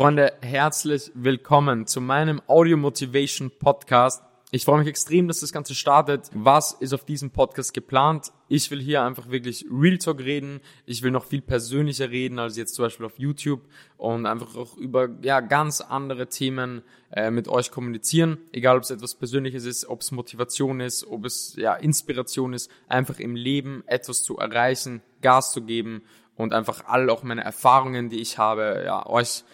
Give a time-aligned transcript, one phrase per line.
[0.00, 4.22] Freunde, herzlich willkommen zu meinem Audio Motivation Podcast.
[4.50, 6.30] Ich freue mich extrem, dass das Ganze startet.
[6.32, 8.32] Was ist auf diesem Podcast geplant?
[8.48, 10.62] Ich will hier einfach wirklich Real Talk reden.
[10.86, 13.60] Ich will noch viel persönlicher reden als jetzt zum Beispiel auf YouTube
[13.98, 16.80] und einfach auch über ja ganz andere Themen
[17.12, 18.38] äh, mit euch kommunizieren.
[18.52, 22.70] Egal, ob es etwas Persönliches ist, ob es Motivation ist, ob es ja Inspiration ist,
[22.88, 26.00] einfach im Leben etwas zu erreichen, Gas zu geben
[26.36, 29.44] und einfach all auch meine Erfahrungen, die ich habe, ja euch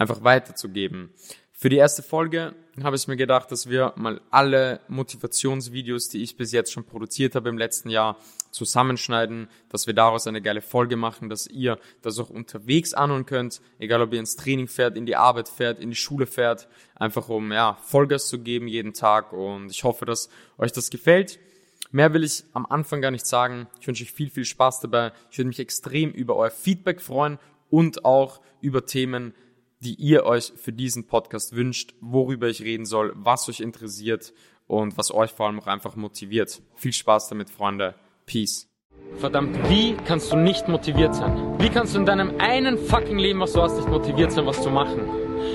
[0.00, 1.10] einfach weiterzugeben.
[1.52, 6.38] Für die erste Folge habe ich mir gedacht, dass wir mal alle Motivationsvideos, die ich
[6.38, 8.16] bis jetzt schon produziert habe im letzten Jahr,
[8.50, 13.60] zusammenschneiden, dass wir daraus eine geile Folge machen, dass ihr das auch unterwegs anhören könnt,
[13.78, 17.28] egal ob ihr ins Training fährt, in die Arbeit fährt, in die Schule fährt, einfach
[17.28, 21.38] um ja, Vollgas zu geben jeden Tag und ich hoffe, dass euch das gefällt.
[21.92, 23.68] Mehr will ich am Anfang gar nicht sagen.
[23.80, 25.12] Ich wünsche euch viel, viel Spaß dabei.
[25.30, 29.34] Ich würde mich extrem über euer Feedback freuen und auch über Themen,
[29.80, 34.32] die ihr euch für diesen Podcast wünscht, worüber ich reden soll, was euch interessiert
[34.66, 36.62] und was euch vor allem auch einfach motiviert.
[36.74, 37.94] Viel Spaß damit, Freunde.
[38.26, 38.68] Peace.
[39.16, 41.58] Verdammt, wie kannst du nicht motiviert sein?
[41.58, 44.62] Wie kannst du in deinem einen fucking Leben, was du hast, nicht motiviert sein, was
[44.62, 45.00] zu machen?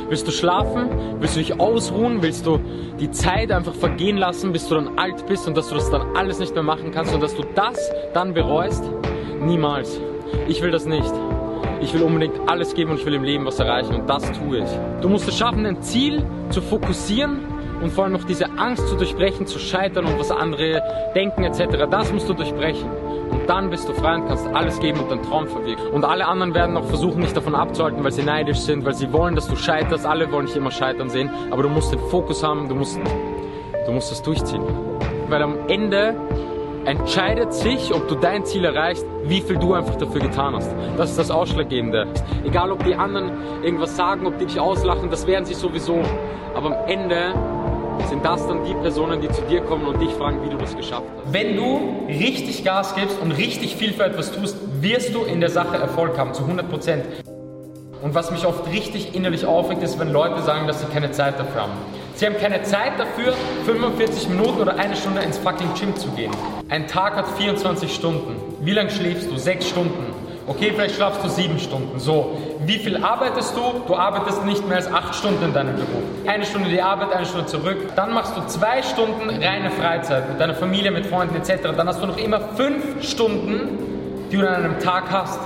[0.09, 1.19] Willst du schlafen?
[1.19, 2.21] Willst du dich ausruhen?
[2.21, 2.59] Willst du
[2.99, 6.15] die Zeit einfach vergehen lassen, bis du dann alt bist und dass du das dann
[6.15, 8.83] alles nicht mehr machen kannst und dass du das dann bereust?
[9.39, 9.99] Niemals.
[10.47, 11.13] Ich will das nicht.
[11.81, 14.59] Ich will unbedingt alles geben und ich will im Leben was erreichen und das tue
[14.59, 14.69] ich.
[15.01, 17.41] Du musst es schaffen, ein Ziel zu fokussieren
[17.81, 20.81] und vor allem noch diese Angst zu durchbrechen, zu scheitern und was andere
[21.13, 21.85] denken etc.
[21.89, 22.89] Das musst du durchbrechen.
[23.29, 25.91] Und dann bist du frei und kannst alles geben und deinen Traum verwirklichen.
[25.91, 29.11] Und alle anderen werden noch versuchen, dich davon abzuhalten, weil sie neidisch sind, weil sie
[29.11, 30.05] wollen, dass du scheiterst.
[30.05, 31.29] Alle wollen dich immer scheitern sehen.
[31.51, 32.99] Aber du musst den Fokus haben, du musst,
[33.85, 34.63] du musst es durchziehen.
[35.27, 36.15] Weil am Ende
[36.85, 40.71] entscheidet sich, ob du dein Ziel erreichst, wie viel du einfach dafür getan hast.
[40.97, 42.07] Das ist das Ausschlaggebende.
[42.43, 43.31] Egal, ob die anderen
[43.63, 45.99] irgendwas sagen, ob die dich auslachen, das werden sie sowieso.
[46.53, 47.33] Aber am Ende
[48.07, 50.75] sind das dann die Personen, die zu dir kommen und dich fragen, wie du das
[50.75, 51.33] geschafft hast.
[51.33, 55.49] Wenn du richtig Gas gibst und richtig viel für etwas tust, wirst du in der
[55.49, 57.05] Sache Erfolg haben, zu 100 Prozent.
[58.01, 61.39] Und was mich oft richtig innerlich aufregt, ist, wenn Leute sagen, dass sie keine Zeit
[61.39, 61.71] dafür haben.
[62.15, 63.33] Sie haben keine Zeit dafür,
[63.65, 66.31] 45 Minuten oder eine Stunde ins fucking Gym zu gehen.
[66.69, 68.37] Ein Tag hat 24 Stunden.
[68.61, 69.35] Wie lange schläfst du?
[69.35, 70.13] Sechs Stunden.
[70.47, 71.99] Okay, vielleicht schlafst du sieben Stunden.
[71.99, 73.81] So, wie viel arbeitest du?
[73.85, 76.03] Du arbeitest nicht mehr als acht Stunden in deinem Beruf.
[76.25, 77.77] Eine Stunde die Arbeit, eine Stunde zurück.
[77.97, 81.75] Dann machst du zwei Stunden reine Freizeit mit deiner Familie, mit Freunden etc.
[81.75, 85.39] Dann hast du noch immer fünf Stunden, die du an einem Tag hast.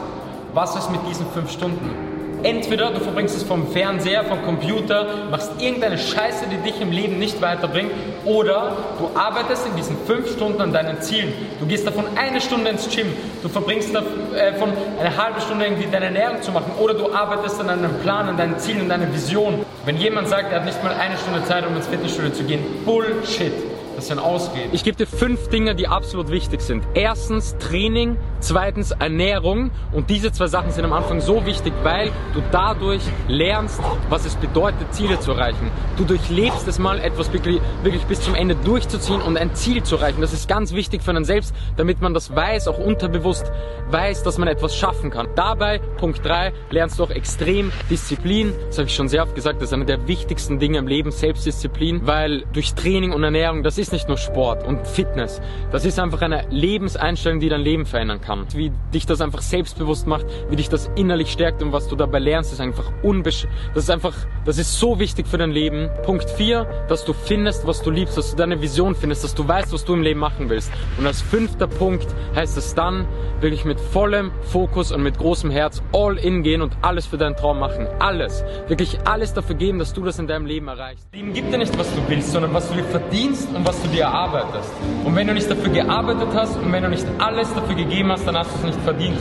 [0.53, 2.18] Was ist mit diesen fünf Stunden?
[2.43, 7.19] Entweder du verbringst es vom Fernseher, vom Computer, machst irgendeine Scheiße, die dich im Leben
[7.19, 7.91] nicht weiterbringt,
[8.23, 11.33] oder du arbeitest in diesen fünf Stunden an deinen Zielen.
[11.59, 13.07] Du gehst davon eine Stunde ins Gym,
[13.43, 17.69] du verbringst davon eine halbe Stunde irgendwie deine Ernährung zu machen, oder du arbeitest an
[17.69, 19.65] einem Plan, an deinen Zielen, an deiner Vision.
[19.85, 22.63] Wenn jemand sagt, er hat nicht mal eine Stunde Zeit, um ins Fitnessstudio zu gehen,
[22.85, 23.53] Bullshit.
[23.99, 24.69] Das ist ein Ausrede.
[24.71, 26.85] Ich gebe dir fünf Dinge, die absolut wichtig sind.
[26.93, 32.41] Erstens Training, zweitens Ernährung und diese zwei Sachen sind am Anfang so wichtig, weil du
[32.49, 35.69] dadurch lernst, was es bedeutet, Ziele zu erreichen.
[35.97, 39.97] Du durchlebst es mal, etwas wirklich, wirklich bis zum Ende durchzuziehen und ein Ziel zu
[39.97, 40.21] erreichen.
[40.21, 43.51] Das ist ganz wichtig für einen selbst, damit man das weiß, auch unterbewusst
[43.89, 45.27] weiß, dass man etwas schaffen kann.
[45.35, 48.53] Dabei, Punkt drei lernst du auch extrem Disziplin.
[48.67, 51.11] Das habe ich schon sehr oft gesagt, das ist eine der wichtigsten Dinge im Leben,
[51.11, 55.41] Selbstdisziplin, weil durch Training und Ernährung, das ist ist nicht nur Sport und Fitness.
[55.71, 58.45] Das ist einfach eine Lebenseinstellung, die dein Leben verändern kann.
[58.53, 62.19] Wie dich das einfach selbstbewusst macht, wie dich das innerlich stärkt und was du dabei
[62.19, 63.47] lernst, ist einfach unbesch...
[63.73, 64.13] Das ist einfach,
[64.45, 65.89] das ist so wichtig für dein Leben.
[66.03, 69.47] Punkt 4, dass du findest, was du liebst, dass du deine Vision findest, dass du
[69.47, 70.71] weißt, was du im Leben machen willst.
[70.99, 73.07] Und als fünfter Punkt heißt es dann,
[73.39, 77.35] wirklich mit vollem Fokus und mit großem Herz all in gehen und alles für deinen
[77.35, 77.87] Traum machen.
[77.97, 78.43] Alles.
[78.67, 81.07] Wirklich alles dafür geben, dass du das in deinem Leben erreichst.
[81.11, 83.87] Leben gibt dir nicht, was du willst, sondern was du dir verdienst und was du
[83.89, 84.71] dir erarbeitest.
[85.03, 88.27] Und wenn du nicht dafür gearbeitet hast und wenn du nicht alles dafür gegeben hast,
[88.27, 89.17] dann hast du es nicht verdient.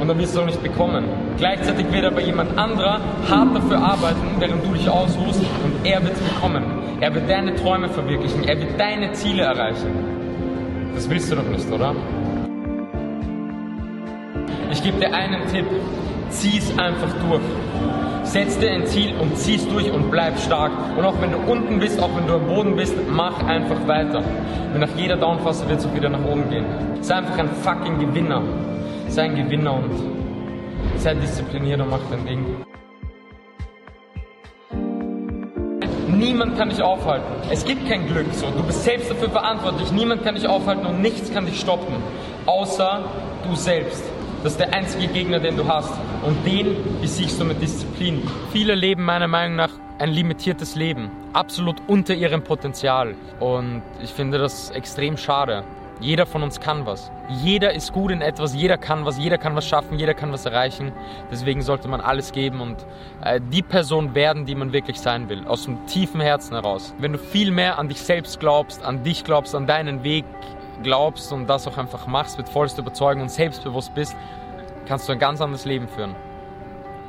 [0.00, 1.04] Und dann wirst du es auch nicht bekommen.
[1.38, 6.14] Gleichzeitig wird aber jemand anderer hart dafür arbeiten, während du dich ausruhst und er wird
[6.14, 6.64] es bekommen.
[7.00, 8.44] Er wird deine Träume verwirklichen.
[8.44, 9.90] Er wird deine Ziele erreichen.
[10.94, 11.94] Das willst du doch nicht, oder?
[14.70, 15.66] Ich gebe dir einen Tipp.
[16.30, 17.42] Zieh es einfach durch.
[18.28, 20.70] Setz dir ein Ziel und zieh es durch und bleib stark.
[20.98, 24.22] Und auch wenn du unten bist, auch wenn du am Boden bist, mach einfach weiter.
[24.74, 26.66] Und nach jeder Downphase wird es auch wieder nach oben gehen.
[27.00, 28.42] Sei einfach ein fucking Gewinner.
[29.08, 29.90] Sei ein Gewinner und
[30.98, 32.44] sei diszipliniert und mach dein Ding.
[36.08, 37.32] Niemand kann dich aufhalten.
[37.50, 38.44] Es gibt kein Glück so.
[38.50, 39.90] Du bist selbst dafür verantwortlich.
[39.92, 41.94] Niemand kann dich aufhalten und nichts kann dich stoppen.
[42.44, 43.04] Außer
[43.48, 44.04] du selbst.
[44.42, 45.92] Das ist der einzige Gegner, den du hast.
[46.24, 48.22] Und den besiegst du mit Disziplin.
[48.52, 51.10] Viele leben meiner Meinung nach ein limitiertes Leben.
[51.32, 53.16] Absolut unter ihrem Potenzial.
[53.40, 55.64] Und ich finde das extrem schade.
[56.00, 57.10] Jeder von uns kann was.
[57.42, 60.46] Jeder ist gut in etwas, jeder kann was, jeder kann was schaffen, jeder kann was
[60.46, 60.92] erreichen.
[61.32, 62.76] Deswegen sollte man alles geben und
[63.24, 66.94] äh, die Person werden, die man wirklich sein will, aus dem tiefen Herzen heraus.
[67.00, 70.24] Wenn du viel mehr an dich selbst glaubst, an dich glaubst, an deinen Weg
[70.82, 74.16] glaubst und das auch einfach machst mit vollster Überzeugung und selbstbewusst bist,
[74.86, 76.14] kannst du ein ganz anderes Leben führen.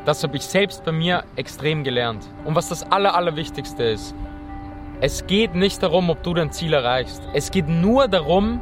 [0.06, 2.27] Das habe ich selbst bei mir extrem gelernt.
[2.45, 4.16] Und was das Aller, Allerwichtigste ist,
[5.01, 7.21] es geht nicht darum, ob du dein Ziel erreichst.
[7.33, 8.60] Es geht nur darum,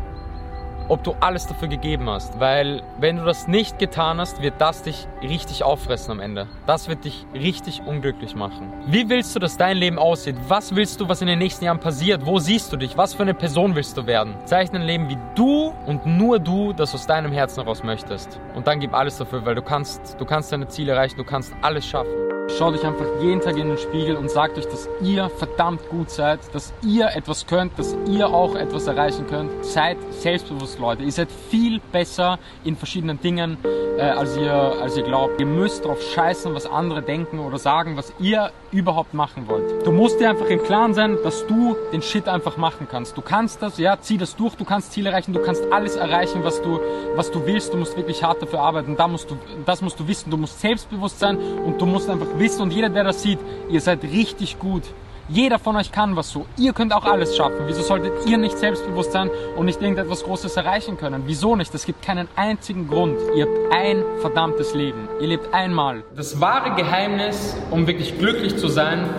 [0.88, 2.40] ob du alles dafür gegeben hast.
[2.40, 6.48] Weil wenn du das nicht getan hast, wird das dich richtig auffressen am Ende.
[6.66, 8.72] Das wird dich richtig unglücklich machen.
[8.88, 10.36] Wie willst du, dass dein Leben aussieht?
[10.48, 12.26] Was willst du, was in den nächsten Jahren passiert?
[12.26, 12.98] Wo siehst du dich?
[12.98, 14.36] Was für eine Person willst du werden?
[14.46, 18.40] Zeichne ein Leben, wie du und nur du das aus deinem Herzen heraus möchtest.
[18.56, 21.54] Und dann gib alles dafür, weil du kannst, du kannst deine Ziele erreichen, du kannst
[21.62, 22.27] alles schaffen.
[22.50, 26.10] Schaut euch einfach jeden Tag in den Spiegel und sagt euch, dass ihr verdammt gut
[26.10, 29.66] seid, dass ihr etwas könnt, dass ihr auch etwas erreichen könnt.
[29.66, 31.04] Seid selbstbewusst, Leute.
[31.04, 33.58] Ihr seid viel besser in verschiedenen Dingen,
[33.98, 35.40] äh, als, ihr, als ihr glaubt.
[35.40, 39.86] Ihr müsst darauf scheißen, was andere denken oder sagen, was ihr überhaupt machen wollt.
[39.86, 43.18] Du musst dir einfach im Klaren sein, dass du den Shit einfach machen kannst.
[43.18, 46.44] Du kannst das, ja, zieh das durch, du kannst Ziele erreichen, du kannst alles erreichen,
[46.44, 46.80] was du,
[47.16, 47.74] was du willst.
[47.74, 48.96] Du musst wirklich hart dafür arbeiten.
[48.96, 50.32] Da musst du, das musst du wissen.
[50.32, 53.40] Du musst selbstbewusst sein und du musst einfach wisst und jeder, der das sieht,
[53.70, 54.84] ihr seid richtig gut.
[55.30, 56.46] Jeder von euch kann was so.
[56.58, 57.58] Ihr könnt auch alles schaffen.
[57.66, 61.24] Wieso solltet ihr nicht selbstbewusst sein und nicht irgendetwas Großes erreichen können?
[61.26, 61.76] Wieso nicht?
[61.76, 63.18] Es gibt keinen einzigen Grund.
[63.36, 65.10] Ihr habt ein verdammtes Leben.
[65.20, 66.06] Ihr lebt einmal.
[66.16, 69.10] Das wahre Geheimnis, um wirklich glücklich zu sein,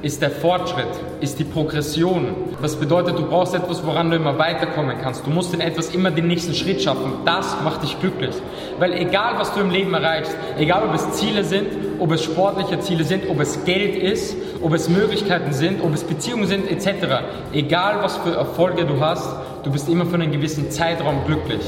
[0.00, 0.88] ist der Fortschritt,
[1.20, 2.34] ist die Progression.
[2.62, 5.26] Das bedeutet, du brauchst etwas, woran du immer weiterkommen kannst.
[5.26, 7.12] Du musst in etwas immer den nächsten Schritt schaffen.
[7.26, 8.34] Das macht dich glücklich.
[8.78, 11.66] Weil egal, was du im Leben erreichst, egal ob es Ziele sind,
[11.98, 16.04] ob es sportliche Ziele sind, ob es Geld ist, ob es Möglichkeiten sind, ob es
[16.04, 17.22] Beziehungen sind, etc.
[17.52, 19.28] Egal, was für Erfolge du hast,
[19.64, 21.60] du bist immer für einen gewissen Zeitraum glücklich.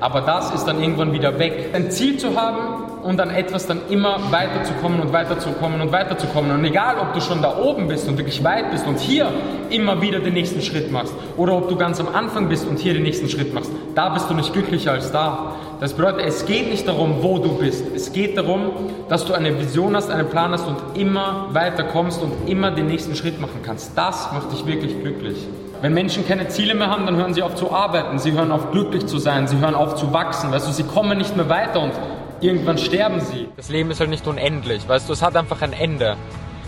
[0.00, 1.70] Aber das ist dann irgendwann wieder weg.
[1.72, 6.50] Ein Ziel zu haben und an etwas dann immer weiterzukommen und weiterzukommen und weiterzukommen.
[6.50, 9.30] Und egal, ob du schon da oben bist und wirklich weit bist und hier
[9.70, 12.94] immer wieder den nächsten Schritt machst oder ob du ganz am Anfang bist und hier
[12.94, 15.54] den nächsten Schritt machst, da bist du nicht glücklicher als da.
[15.84, 17.84] Das bedeutet, es geht nicht darum, wo du bist.
[17.94, 18.70] Es geht darum,
[19.10, 23.14] dass du eine Vision hast, einen Plan hast und immer weiterkommst und immer den nächsten
[23.14, 23.92] Schritt machen kannst.
[23.94, 25.36] Das macht dich wirklich glücklich.
[25.82, 28.70] Wenn Menschen keine Ziele mehr haben, dann hören sie auf zu arbeiten, sie hören auf
[28.70, 31.82] glücklich zu sein, sie hören auf zu wachsen, weißt du, sie kommen nicht mehr weiter
[31.82, 31.92] und
[32.40, 33.48] irgendwann sterben sie.
[33.58, 36.16] Das Leben ist halt nicht unendlich, weißt du, es hat einfach ein Ende.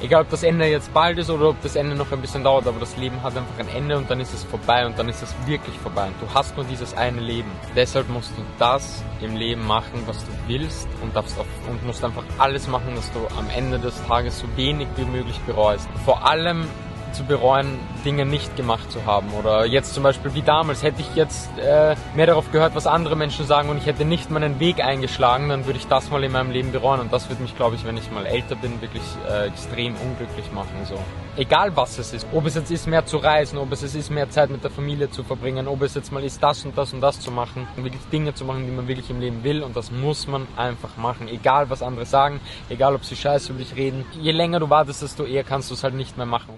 [0.02, 2.66] Egal, ob das Ende jetzt bald ist oder ob das Ende noch ein bisschen dauert,
[2.66, 5.22] aber das Leben hat einfach ein Ende und dann ist es vorbei und dann ist
[5.22, 6.08] es wirklich vorbei.
[6.08, 7.50] Und du hast nur dieses eine Leben.
[7.74, 12.04] Deshalb musst du das im Leben machen, was du willst und, darfst auf, und musst
[12.04, 15.88] einfach alles machen, dass du am Ende des Tages so wenig wie möglich bereust.
[16.04, 16.68] Vor allem
[17.16, 19.32] zu bereuen, Dinge nicht gemacht zu haben.
[19.32, 23.16] Oder jetzt zum Beispiel wie damals, hätte ich jetzt äh, mehr darauf gehört, was andere
[23.16, 26.32] Menschen sagen und ich hätte nicht meinen Weg eingeschlagen, dann würde ich das mal in
[26.32, 27.00] meinem Leben bereuen.
[27.00, 30.52] Und das würde mich, glaube ich, wenn ich mal älter bin, wirklich äh, extrem unglücklich
[30.52, 30.74] machen.
[30.84, 30.98] So.
[31.36, 32.26] Egal was es ist.
[32.32, 34.70] Ob es jetzt ist, mehr zu reisen, ob es jetzt ist, mehr Zeit mit der
[34.70, 37.66] Familie zu verbringen, ob es jetzt mal ist, das und das und das zu machen.
[37.76, 39.62] Und wirklich Dinge zu machen, die man wirklich im Leben will.
[39.62, 41.28] Und das muss man einfach machen.
[41.28, 44.04] Egal was andere sagen, egal ob sie scheiße über dich reden.
[44.20, 46.54] Je länger du wartest, desto eher kannst du es halt nicht mehr machen.